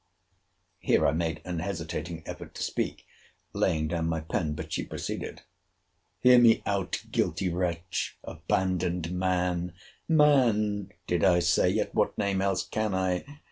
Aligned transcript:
Here 0.79 1.05
I 1.05 1.11
made 1.11 1.43
an 1.45 1.59
hesitating 1.59 2.23
effort 2.25 2.55
to 2.55 2.63
speak, 2.63 3.05
laying 3.53 3.87
down 3.89 4.07
my 4.09 4.19
pen: 4.21 4.55
but 4.55 4.73
she 4.73 4.83
proceeded!—Hear 4.83 6.39
me 6.39 6.63
out, 6.65 7.03
guilty 7.11 7.49
wretch!—abandoned 7.49 9.11
man!—Man, 9.11 10.89
did 11.05 11.23
I 11.23 11.37
say?—Yet 11.37 11.93
what 11.93 12.17
name 12.17 12.41
else 12.41 12.65
can 12.67 12.95
I? 12.95 13.23